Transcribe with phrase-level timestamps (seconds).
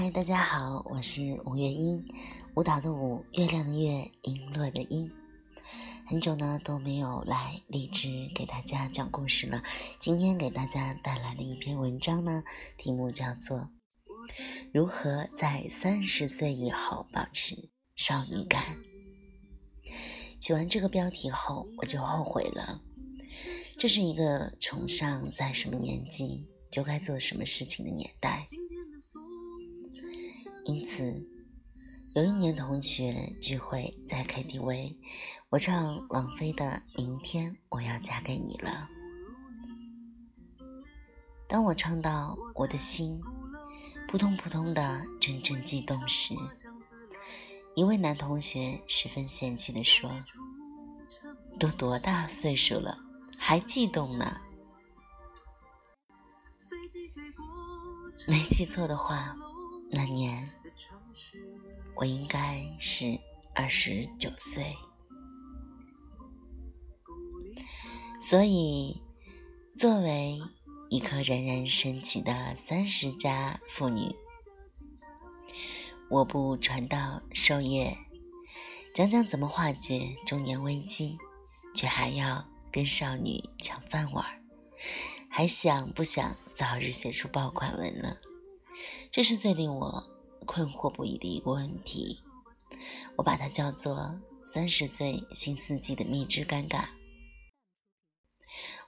[0.00, 2.06] 嗨，大家好，我是吴月英，
[2.54, 5.10] 舞蹈的舞，月亮的月，璎珞的璎。
[6.06, 9.60] 很久呢都没有来荔枝给大家讲故事了，
[9.98, 12.44] 今天给大家带来的一篇文章呢，
[12.76, 13.58] 题目叫做
[14.72, 18.76] 《如何在三十岁以后保持少女感》。
[20.38, 22.80] 写完这个标题后，我就后悔了。
[23.76, 28.46] 这是一个崇尚在什么年纪就该做什么事情的年代，
[30.68, 31.26] 因此，
[32.14, 34.98] 有一年同学聚会在 KTV，
[35.48, 38.86] 我唱王菲的《明天我要嫁给你了》。
[41.48, 43.18] 当我唱到我的心
[44.08, 46.34] 扑通扑通的阵阵悸动时，
[47.74, 50.10] 一位男同学十分嫌弃地说
[51.58, 52.98] ：“都多大岁数了？”
[53.40, 54.38] 还悸动呢。
[58.26, 59.34] 没记错的话，
[59.90, 60.50] 那年
[61.94, 63.18] 我应该是
[63.54, 64.76] 二十九岁。
[68.20, 69.00] 所以，
[69.76, 70.40] 作为
[70.90, 74.14] 一颗冉冉升起的三十加妇女，
[76.10, 77.96] 我不传道授业，
[78.94, 81.18] 讲讲怎么化解中年危机，
[81.74, 82.46] 却还要。
[82.70, 84.26] 跟少女抢饭碗，
[85.30, 88.18] 还想不想早日写出爆款文了？
[89.10, 90.17] 这是最令我
[90.48, 92.24] 困惑不已的一个问题。
[93.16, 96.86] 我把它叫做“三十岁新四季的蜜汁尴尬”。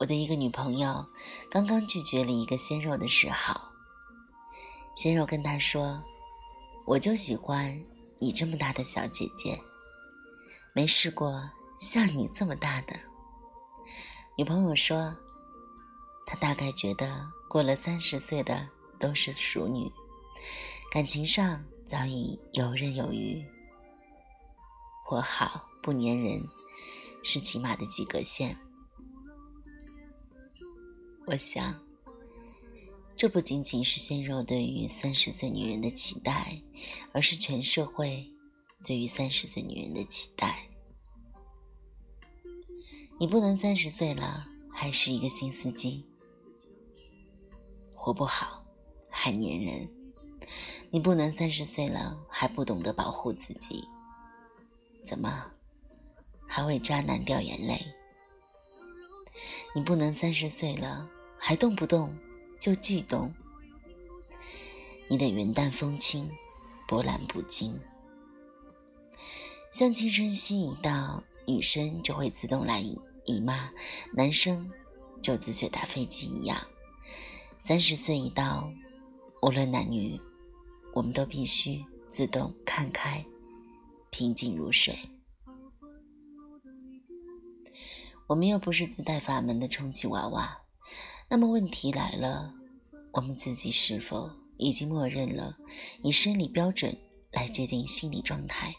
[0.00, 1.04] 我的一个女朋友
[1.50, 3.70] 刚刚拒绝了一个鲜肉的示好，
[4.96, 6.02] 鲜肉跟她说
[6.88, 7.84] ：“我就喜欢
[8.18, 9.60] 你这么大的小姐姐，
[10.74, 12.98] 没试过像你这么大的。”
[14.38, 15.14] 女朋友说
[16.24, 19.92] ：“她大概觉得过了三十岁的都是熟女，
[20.92, 23.42] 感情上早已游刃有余。
[25.02, 26.46] 活好不粘人，
[27.22, 28.58] 是起码的及格线。
[31.24, 31.82] 我想，
[33.16, 36.60] 这不仅仅是鲜肉对于三十岁女人的期待，
[37.12, 38.30] 而是全社会
[38.84, 40.68] 对于三十岁女人的期待。”
[43.18, 46.04] 你不能三十岁了还是一个新司机，
[47.94, 48.62] 活不好
[49.08, 49.88] 还粘人；
[50.94, 53.82] 你不能三十岁了还不懂得保护自己，
[55.02, 55.50] 怎么
[56.46, 57.82] 还为渣男掉眼泪？
[59.74, 61.08] 你不能三十岁了
[61.38, 62.14] 还动不动
[62.60, 63.34] 就悸动，
[65.08, 66.30] 你得云淡风轻，
[66.86, 67.80] 波澜不惊。
[69.70, 72.84] 像青春期一到，女生就会自动来。
[73.24, 73.72] 姨妈，
[74.12, 74.70] 男生
[75.22, 76.66] 就自觉打飞机一样。
[77.58, 78.70] 三十岁一到，
[79.40, 80.20] 无论男女，
[80.92, 83.24] 我们都必须自动看开，
[84.10, 84.96] 平静如水。
[88.26, 90.62] 我们又不是自带阀门的充气娃娃，
[91.28, 92.54] 那么问题来了：
[93.12, 95.56] 我们自己是否已经默认了
[96.02, 96.96] 以生理标准
[97.32, 98.74] 来界定心理状态？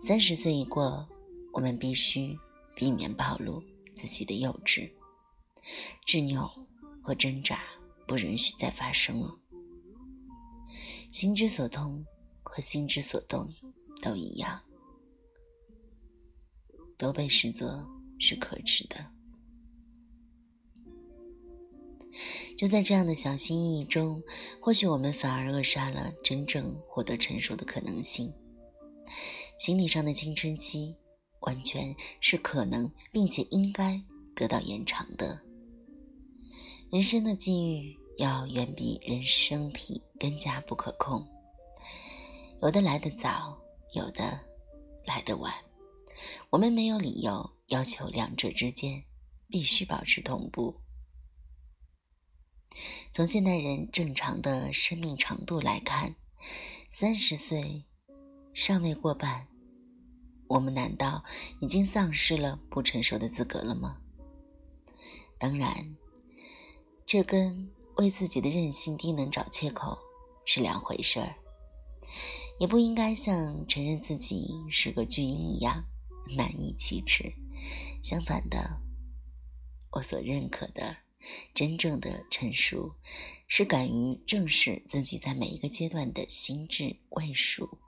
[0.00, 1.08] 三十岁一过，
[1.52, 2.38] 我们必须。
[2.74, 3.62] 避免暴露
[3.94, 4.90] 自己的幼稚、
[6.06, 6.50] 执拗
[7.02, 7.60] 和挣扎，
[8.08, 9.41] 不允许再发生了。
[11.12, 12.04] 心之所通
[12.42, 13.48] 和心之所动
[14.02, 14.60] 都一样，
[16.98, 17.86] 都被视作
[18.18, 19.06] 是可耻的。
[22.58, 24.20] 就在这样的小心翼翼中，
[24.60, 28.32] 或许我们反而扼杀了真正获得成熟的可能性。
[29.60, 30.96] 心理上的青春期。
[31.42, 34.00] 完全是可能并且应该
[34.32, 35.42] 得到延长的。
[36.88, 41.26] 人生的际遇要远比人生体更加不可控，
[42.60, 43.58] 有的来得早，
[43.94, 44.40] 有的
[45.04, 45.52] 来得晚。
[46.50, 49.04] 我们没有理由要求两者之间
[49.48, 50.80] 必须保持同步。
[53.10, 56.14] 从现代人正常的生命长度来看，
[56.90, 57.86] 三十岁
[58.52, 59.48] 尚未过半。
[60.48, 61.24] 我们难道
[61.60, 64.02] 已经丧失了不成熟的资格了吗？
[65.38, 65.96] 当然，
[67.06, 69.98] 这跟为自己的任性低能找借口
[70.44, 71.34] 是两回事儿，
[72.58, 75.84] 也不应该像承认自己是个巨婴一样
[76.36, 77.32] 难以启齿。
[78.02, 78.80] 相反的，
[79.90, 80.96] 我所认可的
[81.54, 82.94] 真正的成熟，
[83.46, 87.78] 是敢于正视自己在每一个阶段的心智未熟。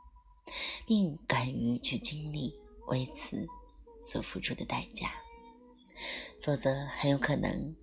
[0.87, 2.55] 并敢于去经历
[2.89, 3.47] 为此
[4.03, 5.11] 所付出的代价，
[6.43, 7.75] 否则很有可能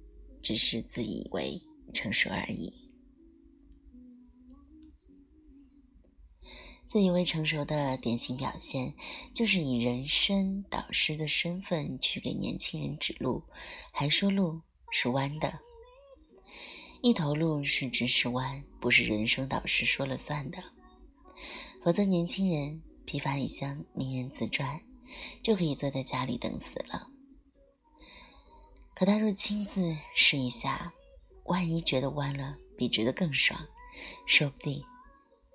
[0.44, 1.60] 只是自以为
[1.92, 2.74] 成熟而已。
[6.88, 8.94] 自以为成熟的典型表现，
[9.34, 13.44] 就是以人生导师的身份去给年轻人指路，
[13.94, 14.62] 还说路
[14.92, 15.60] 是弯的。
[17.02, 20.62] 一头鹿是直是弯，不是人生导师说了算的。
[21.82, 24.82] 否则，年轻人批发一箱名人自传，
[25.42, 27.10] 就可以坐在家里等死了。
[28.94, 30.94] 可他若亲自试一下，
[31.46, 33.68] 万一觉得弯了比直的更爽，
[34.26, 34.84] 说不定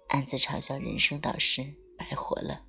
[0.09, 2.63] 暗自嘲笑人生导师白活了。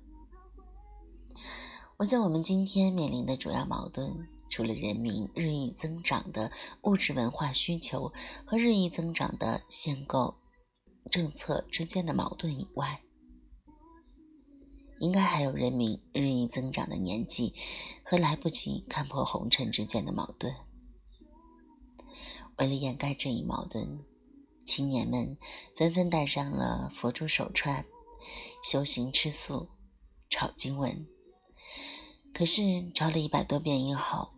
[1.98, 8.12] 我想，我们今天面临的主要矛盾，除了人民日益增长的物质文化需求
[8.46, 10.36] 和日益增长的限购
[11.10, 13.02] 政策之间的矛盾以外，
[15.00, 17.52] 应该还有人民日益增长的年纪
[18.04, 20.54] 和来不及看破红尘之间的矛盾。
[22.58, 24.04] 为了掩盖这一矛盾，
[24.66, 25.38] 青年们
[25.76, 27.86] 纷纷戴上了佛珠手串，
[28.64, 29.68] 修行吃素，
[30.28, 31.06] 抄经文。
[32.34, 34.30] 可是抄了一百多遍以后，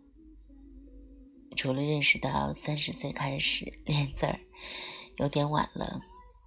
[1.55, 4.39] 除了认识到三十岁开始练字儿
[5.17, 6.01] 有点晚了，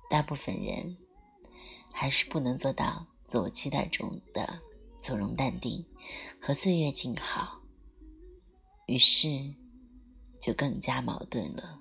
[0.08, 0.96] 大部分人
[1.92, 4.60] 还是不能做到自我期待中的
[5.00, 5.84] 从容淡定
[6.40, 7.60] 和岁月静好。
[8.86, 9.56] 于是。
[10.44, 11.80] 就更加矛盾了。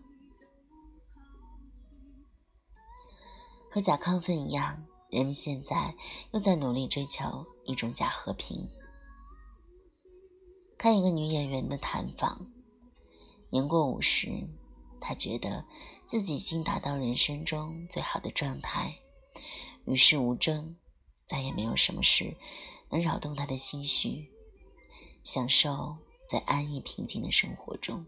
[3.69, 5.97] 和假亢奋一样，人们现在
[6.31, 8.69] 又在努力追求一种假和平。
[10.77, 12.53] 看一个女演员的谈访，
[13.49, 14.47] 年过五十，
[15.01, 15.65] 她觉得
[16.05, 18.99] 自己已经达到人生中最好的状态，
[19.83, 20.77] 与世无争，
[21.25, 22.37] 再也没有什么事
[22.91, 24.31] 能扰动她的心绪，
[25.21, 25.97] 享受
[26.29, 28.05] 在安逸平静的生活中。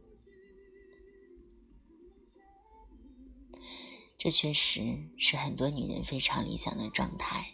[4.25, 4.81] 这确实
[5.19, 7.53] 是很多女人非常理想的状态。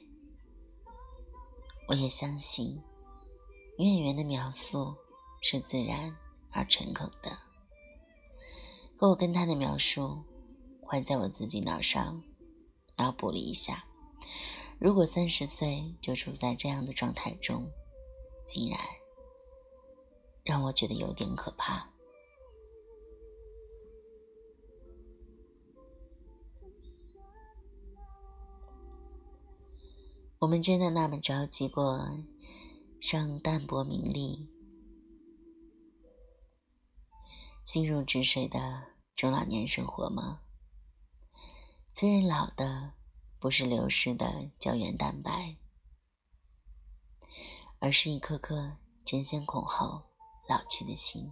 [1.90, 2.82] 我也相信，
[3.78, 4.96] 女演员的描述
[5.42, 6.16] 是自然
[6.50, 7.38] 而诚恳的。
[8.96, 10.24] 可我跟她的描述
[10.82, 12.24] 换在我自己脑上
[12.96, 13.84] 脑补了一下，
[14.80, 17.70] 如果三十岁就处在这样的状态中，
[18.48, 18.80] 竟然
[20.46, 21.90] 让我觉得有点可怕。
[30.42, 32.18] 我们真的那么着急过
[33.00, 34.50] 上淡泊名利、
[37.64, 40.42] 心如止水的中老年生活吗？
[41.94, 42.94] 催人老的
[43.40, 45.58] 不是流失的胶原蛋白，
[47.78, 50.02] 而是一颗颗争先恐后
[50.50, 51.32] 老去的心。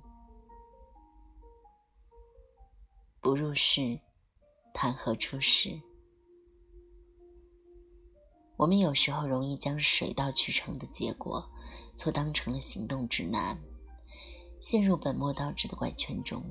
[3.20, 4.00] 不入世，
[4.72, 5.82] 谈何出世？
[8.60, 11.50] 我们有时候容易将水到渠成的结果
[11.96, 13.58] 错当成了行动指南，
[14.60, 16.44] 陷入本末倒置的怪圈中。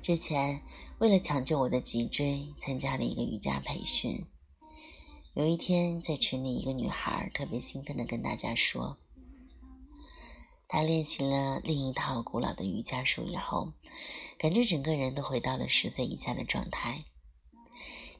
[0.00, 0.62] 之前
[0.98, 4.24] 为了抢救我的脊椎，参加了一个瑜伽培训。
[5.34, 8.96] 有一天在群里，一个女孩特别兴奋地跟大家说，
[10.66, 13.74] 她练习了另一套古老的瑜伽术以后，
[14.38, 17.04] 感觉整个人都回到了十岁以下的状态。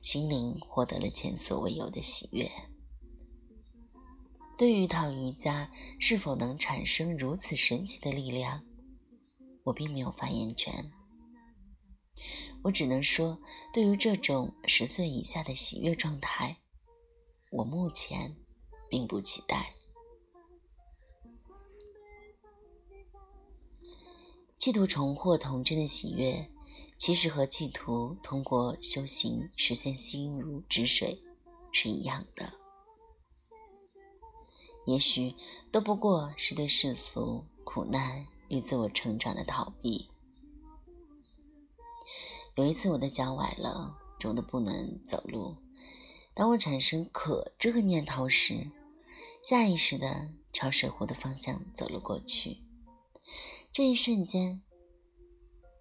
[0.05, 2.49] 心灵获得了前所未有的喜悦。
[4.59, 8.63] 对于一套瑜伽是否能产生如此神奇的力量，
[9.65, 10.93] 我并没有发言权。
[12.63, 13.41] 我只能说，
[13.73, 16.59] 对于这种十岁以下的喜悦状态，
[17.51, 18.37] 我目前
[18.91, 19.73] 并不期待。
[24.59, 26.51] 企图重获童真的喜悦。
[26.97, 31.23] 其实和企图通过修行实现心如止水
[31.71, 32.55] 是一样的，
[34.87, 35.35] 也许
[35.71, 40.09] 都不过是对世俗苦难与自我成长的逃避。
[42.55, 45.57] 有一次我的脚崴了，肿得不能走路。
[46.33, 48.71] 当我产生渴这个念头时，
[49.43, 52.63] 下意识的朝水壶的方向走了过去。
[53.71, 54.63] 这一瞬间。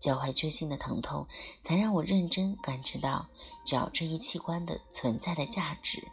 [0.03, 1.25] 脚踝锥心的疼痛，
[1.61, 3.29] 才让我认真感知到
[3.65, 6.05] 脚这一器官的存在的价值。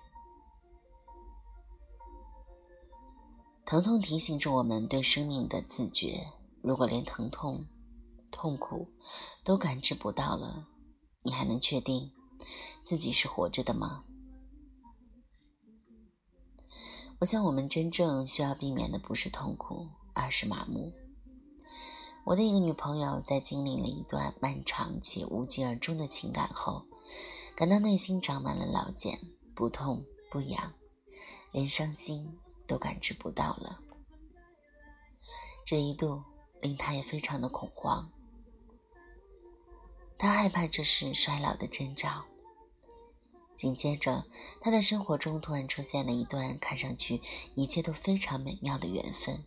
[3.64, 6.28] 疼痛提醒着我们对生命的自觉。
[6.62, 7.66] 如果连疼痛、
[8.30, 8.86] 痛苦
[9.42, 10.68] 都感知不到了，
[11.24, 12.12] 你还能确定
[12.84, 14.04] 自己是活着的吗？
[17.18, 20.92] 我想，我们真正需要避免的不是痛苦，而是麻木。
[22.24, 26.86] 我的一个女朋友在经历了一段漫长且无疾而终的情感后，
[27.56, 29.18] 感到内心长满了老茧，
[29.54, 30.74] 不痛不痒，
[31.50, 33.80] 连伤心都感知不到了。
[35.66, 36.22] 这一度
[36.60, 38.12] 令他也非常的恐慌，
[40.18, 42.24] 他害怕这是衰老的征兆。
[43.56, 44.24] 紧接着，
[44.60, 47.20] 他的生活中突然出现了一段看上去
[47.54, 49.44] 一切都非常美妙的缘分。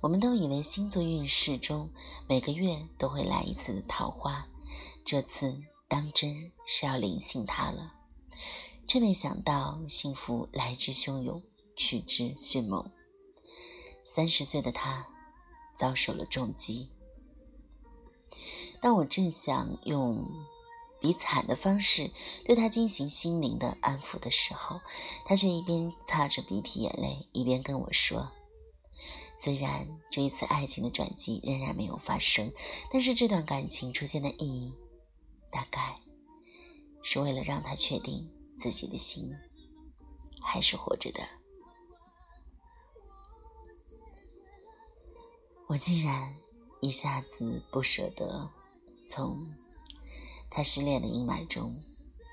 [0.00, 1.90] 我们都以为星座运势中
[2.28, 4.48] 每个月都会来一次桃花，
[5.04, 7.94] 这次当真是要临幸他了，
[8.86, 11.42] 却没想到幸福来之汹涌，
[11.76, 12.90] 去之迅猛。
[14.04, 15.06] 三十岁的他
[15.76, 16.88] 遭受了重击。
[18.80, 20.24] 当我正想用。
[21.00, 22.10] 比惨的方式
[22.44, 24.80] 对他进行心灵的安抚的时候，
[25.24, 28.32] 他却一边擦着鼻涕眼泪，一边跟我说
[29.38, 32.52] ：“虽然这一次爱情的转机仍然没有发生，
[32.92, 34.74] 但是这段感情出现的意义，
[35.50, 35.96] 大概
[37.02, 38.28] 是为了让他确定
[38.58, 39.32] 自己的心
[40.42, 41.26] 还是活着的。”
[45.68, 46.34] 我竟然
[46.80, 48.50] 一下子不舍得
[49.06, 49.54] 从。
[50.50, 51.76] 他失恋的阴霾中，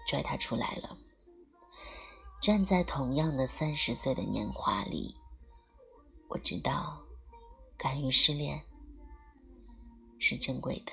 [0.07, 0.97] 拽他出来了。
[2.41, 5.17] 站在同样的三十岁的年华里，
[6.27, 7.01] 我知道，
[7.77, 8.62] 敢于失恋
[10.20, 10.91] 是珍贵的。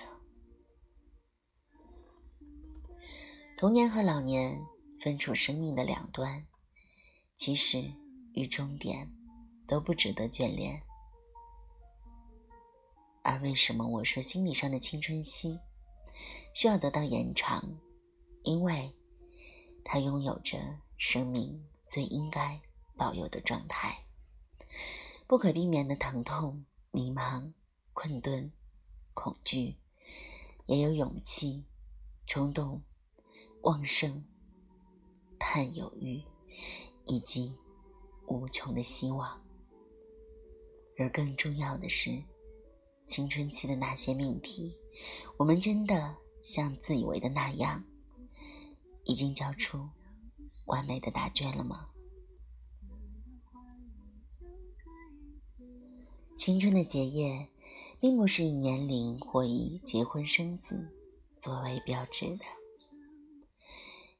[3.56, 4.60] 童年和老年
[5.00, 6.46] 分处生命的两端，
[7.34, 7.82] 起始
[8.34, 9.10] 与终点
[9.66, 10.82] 都不值得眷恋。
[13.22, 15.58] 而为什么我说心理上的青春期？
[16.54, 17.78] 需要得到延长，
[18.42, 18.94] 因为
[19.84, 20.58] 它拥有着
[20.98, 22.60] 生命最应该
[22.96, 24.04] 保有的状态：
[25.32, 27.54] 不可避免的疼痛、迷茫、
[27.94, 28.52] 困顿、
[29.14, 29.78] 恐惧，
[30.66, 31.64] 也有勇气、
[32.26, 32.82] 冲动、
[33.62, 34.26] 旺盛、
[35.38, 36.22] 探有欲，
[37.06, 37.58] 以及
[38.26, 39.42] 无穷的希望。
[40.98, 42.22] 而更重要的是，
[43.06, 44.76] 青春期的那些命题，
[45.38, 46.14] 我们真的。
[46.42, 47.82] 像自以为的那样，
[49.04, 49.88] 已经交出
[50.66, 51.88] 完美的答卷了吗？
[56.44, 57.46] 青春的结业，
[58.00, 60.88] 并不是以年龄或以结婚生子
[61.38, 62.44] 作为标志的。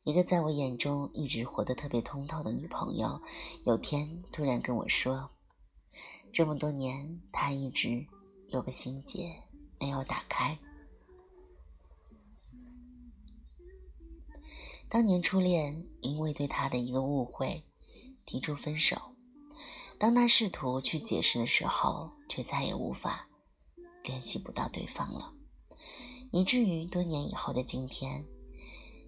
[0.05, 3.21] 一个在我眼中一直活得特别通透的女朋友，
[3.65, 5.31] 有天突然跟我说，
[6.31, 8.07] 这么多年，她一直
[8.51, 9.43] 有个心结
[9.81, 10.57] 没有打开。
[14.89, 17.65] 当年初恋因为对他的一个误会
[18.25, 19.12] 提出分手，
[20.03, 23.29] 当他试图去解释的时候，却再也无法
[24.03, 25.33] 联系不到对方了，
[26.33, 28.27] 以至于多年以后的今天，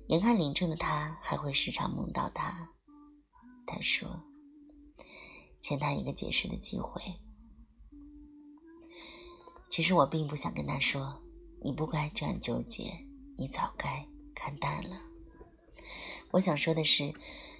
[0.06, 2.70] 眼看领证的他还会时常梦到他。
[3.66, 4.22] 他说
[5.60, 7.02] ：“欠他一个解释的机会。”
[9.68, 11.20] 其实我并不想跟他说
[11.64, 13.04] ：“你不该这样纠结，
[13.36, 14.96] 你早该看淡了。”
[16.30, 17.12] 我想说的是，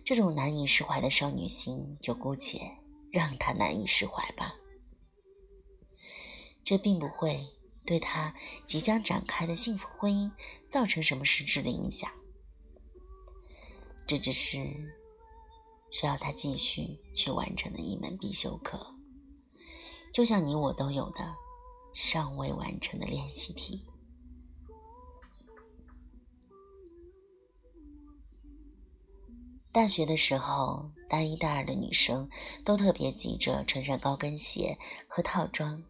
[0.04, 2.78] 这种难以释怀的少女心，就姑且
[3.14, 4.56] 让他难以释怀吧。
[6.64, 7.46] 这并不会
[7.86, 8.34] 对他
[8.66, 10.32] 即将展开的幸福婚姻
[10.66, 12.10] 造成什么实质的影响。
[14.04, 14.58] 这只是
[15.90, 18.96] 需要他继续去完成的一门必修课，
[20.12, 21.36] 就像你我都有的
[21.94, 23.86] 尚未完成的练习题。
[29.74, 32.30] 大学的时候，大一、大二的女生
[32.64, 34.78] 都特别急着穿上高跟鞋
[35.08, 35.82] 和套装，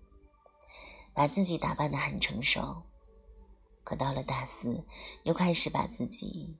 [1.12, 2.82] 把自己打扮得很成熟。
[3.84, 4.82] 可到了大四，
[5.24, 6.56] 又开始把自己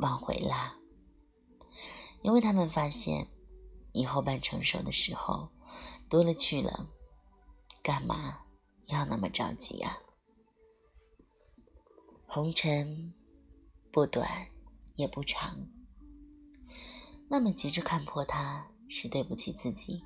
[0.00, 0.74] 往回拉，
[2.22, 3.28] 因为他们发现
[3.92, 5.48] 以后半成熟的时候
[6.10, 6.88] 多了去了，
[7.84, 8.40] 干嘛
[8.86, 10.00] 要那么着急啊？
[12.26, 13.14] 红尘
[13.92, 14.48] 不短
[14.96, 15.68] 也不长。
[17.28, 20.04] 那么急着看破它，是对不起自己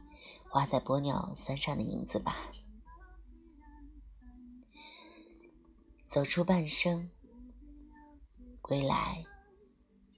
[0.49, 2.51] 花在玻尿酸上的银子吧。
[6.07, 7.11] 走出半生，
[8.61, 9.25] 归来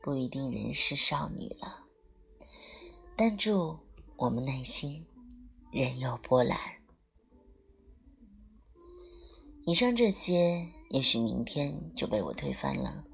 [0.00, 1.86] 不一定仍是少女了，
[3.16, 3.78] 但祝
[4.16, 5.06] 我们内心
[5.70, 6.58] 仍有波澜。
[9.66, 13.04] 以上这些，也许明天就被我推翻了，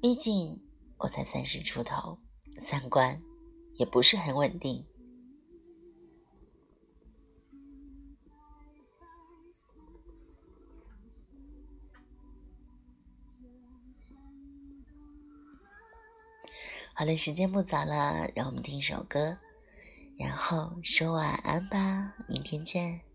[0.00, 0.66] 毕竟
[0.98, 2.18] 我才三十出头。
[2.58, 3.20] 三观
[3.76, 4.84] 也不是很稳定。
[16.96, 19.36] 好了时间不早了让我们听首歌
[20.16, 23.13] 然后说晚安吧明天见。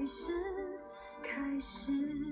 [0.00, 0.32] 开始
[1.22, 2.29] 开始。